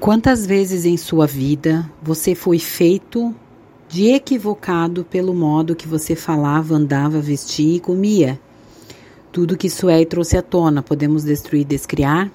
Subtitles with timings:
[0.00, 3.34] Quantas vezes em sua vida você foi feito
[3.88, 8.38] de equivocado pelo modo que você falava, andava, vestia e comia?
[9.32, 12.30] Tudo que isso é e trouxe à tona, podemos destruir e descriar?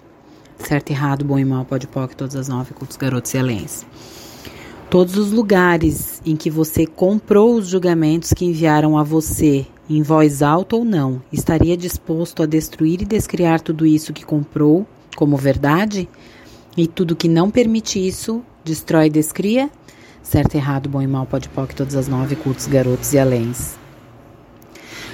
[0.57, 3.85] Certo, errado, bom e mal, pode pode, todas as nove, cultos, garotos e.
[4.89, 10.41] Todos os lugares em que você comprou os julgamentos que enviaram a você, em voz
[10.41, 14.85] alta ou não, estaria disposto a destruir e descriar tudo isso que comprou
[15.15, 16.09] como verdade?
[16.75, 19.69] E tudo que não permite isso, destrói e descria?
[20.23, 23.75] Certo, errado, bom e mal, pode pode, todas as nove, cultos, garotos e aléns.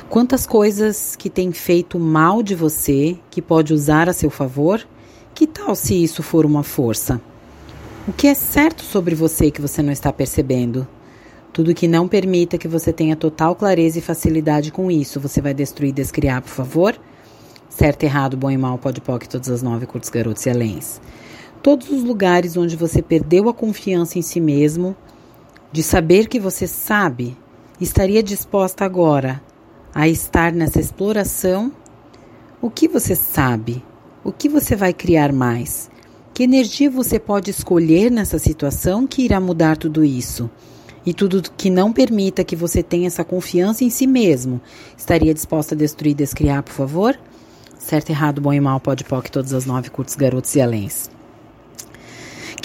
[0.07, 4.85] Quantas coisas que tem feito mal de você que pode usar a seu favor?
[5.33, 7.19] Que tal se isso for uma força?
[8.07, 10.87] O que é certo sobre você que você não está percebendo?
[11.51, 15.53] Tudo que não permita que você tenha total clareza e facilidade com isso, você vai
[15.55, 16.95] destruir e descriar, por favor?
[17.67, 21.01] Certo, errado, bom e mal, pode pode, todas as nove, curtos, garotos e aléns
[21.67, 24.95] todos os lugares onde você perdeu a confiança em si mesmo,
[25.69, 27.37] de saber que você sabe,
[27.81, 29.43] estaria disposta agora
[29.93, 31.69] a estar nessa exploração?
[32.61, 33.83] O que você sabe?
[34.23, 35.91] O que você vai criar mais?
[36.33, 40.49] Que energia você pode escolher nessa situação que irá mudar tudo isso?
[41.05, 44.61] E tudo que não permita que você tenha essa confiança em si mesmo,
[44.97, 47.19] estaria disposta a destruir e descriar, por favor?
[47.77, 51.16] Certo, errado, bom e mal, pode pode, todas as nove curtos, garotos e aléns.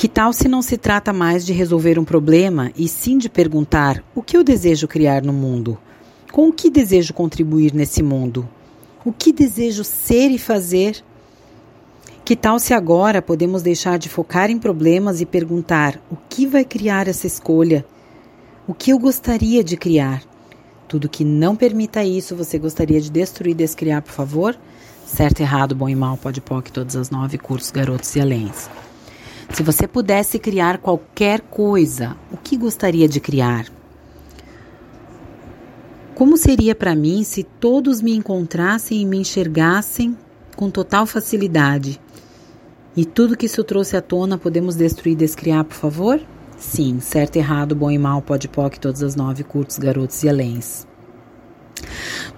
[0.02, 4.02] Que tal se não se trata mais de resolver um problema e sim de perguntar
[4.16, 5.78] o que eu desejo criar no mundo?
[6.32, 8.48] Com o que desejo contribuir nesse mundo?
[9.04, 11.04] O que desejo ser e fazer?
[12.24, 16.64] Que tal se agora podemos deixar de focar em problemas e perguntar o que vai
[16.64, 17.86] criar essa escolha?
[18.66, 20.24] O que eu gostaria de criar?
[20.88, 24.58] Tudo que não permita isso, você gostaria de destruir e descriar, por favor?
[25.06, 28.68] Certo, errado, bom e mal, pode pôr todas as nove cursos, garotos e aléns.
[29.52, 33.66] Se você pudesse criar qualquer coisa, o que gostaria de criar?
[36.14, 40.16] Como seria para mim se todos me encontrassem e me enxergassem
[40.56, 42.00] com total facilidade?
[42.96, 46.18] E tudo que isso trouxe à tona podemos destruir e descriar, por favor?
[46.56, 50.86] Sim, certo, errado, bom e mal, pode poc, todas as nove, curtos, garotos e aléns.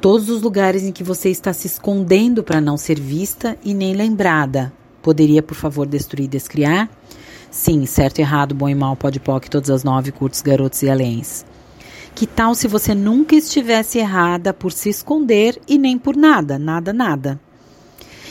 [0.01, 3.95] Todos os lugares em que você está se escondendo para não ser vista e nem
[3.95, 4.73] lembrada,
[5.05, 6.89] Poderia, por favor, destruir e descriar?
[7.55, 11.47] Sim, certo, errado, bom e mal, pode poc, todas as nove, curtos, garotos e aléns.
[12.13, 16.93] Que tal se você nunca estivesse errada por se esconder e nem por nada, nada,
[16.93, 17.41] nada?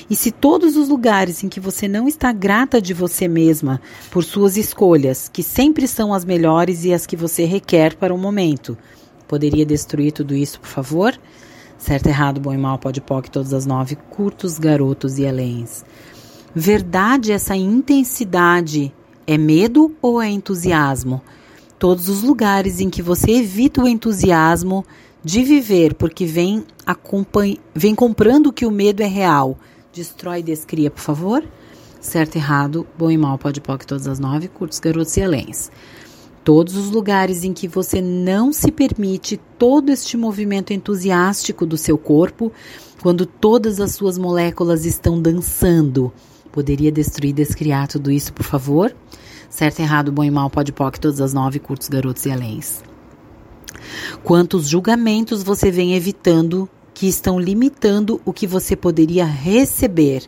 [0.10, 3.80] E se todos os lugares em que você não está grata de você mesma
[4.12, 8.18] por suas escolhas, que sempre são as melhores e as que você requer para o
[8.18, 8.78] momento,
[9.26, 11.18] poderia destruir tudo isso, por favor?
[11.78, 15.86] Certo, errado, bom e mal, pode poc, todas as nove, curtos, garotos e aléns.
[16.54, 18.94] Verdade, essa intensidade
[19.26, 21.22] é medo ou é entusiasmo?
[21.80, 24.86] Todos os lugares em que você evita o entusiasmo
[25.24, 26.66] de viver porque vem,
[27.74, 29.58] vem comprando que o medo é real,
[29.94, 31.44] destrói e descria, por favor?
[32.02, 35.72] Certo, errado, bom e mal, pode pôr todas as nove, curtos, garotos e alens.
[36.44, 41.98] Todos os lugares em que você não se permite todo este movimento entusiástico do seu
[41.98, 42.52] corpo,
[43.02, 46.12] quando todas as suas moléculas estão dançando
[46.54, 48.96] Poderia destruir descriar tudo isso, por favor?
[49.50, 52.84] Certo, errado, bom e mal, pode poc, todas as nove, curtos, garotos e aléns.
[54.24, 60.24] Quantos julgamentos você vem evitando que estão limitando o que você poderia receber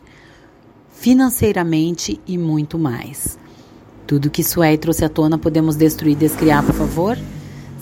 [0.90, 3.38] financeiramente e muito mais?
[4.08, 7.19] Tudo que isso é e trouxe à tona podemos destruir descriar, por favor?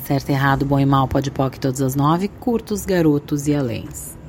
[0.03, 4.17] Certo, errado, bom e mal, pode poc, todas as nove, curtos, garotos e aléns.